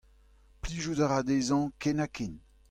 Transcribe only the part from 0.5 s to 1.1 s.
Plijout a